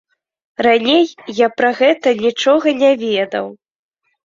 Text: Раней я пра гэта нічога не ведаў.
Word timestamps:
Раней 0.65 1.05
я 1.45 1.49
пра 1.61 1.69
гэта 1.83 2.15
нічога 2.23 2.67
не 2.83 2.91
ведаў. 3.07 3.45